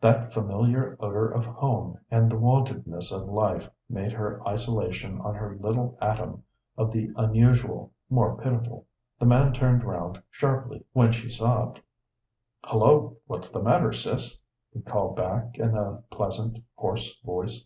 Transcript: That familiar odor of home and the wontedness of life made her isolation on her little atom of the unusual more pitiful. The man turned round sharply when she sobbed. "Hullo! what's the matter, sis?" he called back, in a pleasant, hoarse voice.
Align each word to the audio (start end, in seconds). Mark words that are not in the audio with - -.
That 0.00 0.32
familiar 0.32 0.96
odor 1.00 1.28
of 1.28 1.44
home 1.44 1.98
and 2.08 2.30
the 2.30 2.36
wontedness 2.36 3.10
of 3.10 3.26
life 3.26 3.68
made 3.90 4.12
her 4.12 4.40
isolation 4.46 5.20
on 5.20 5.34
her 5.34 5.56
little 5.58 5.98
atom 6.00 6.44
of 6.76 6.92
the 6.92 7.10
unusual 7.16 7.92
more 8.08 8.36
pitiful. 8.40 8.86
The 9.18 9.26
man 9.26 9.52
turned 9.52 9.82
round 9.82 10.22
sharply 10.30 10.84
when 10.92 11.10
she 11.10 11.28
sobbed. 11.28 11.80
"Hullo! 12.64 13.16
what's 13.26 13.50
the 13.50 13.60
matter, 13.60 13.92
sis?" 13.92 14.40
he 14.72 14.82
called 14.82 15.16
back, 15.16 15.58
in 15.58 15.76
a 15.76 16.04
pleasant, 16.12 16.62
hoarse 16.76 17.18
voice. 17.24 17.64